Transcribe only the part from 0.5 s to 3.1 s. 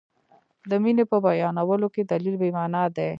د مینې په بیانولو کې دلیل بې معنا دی.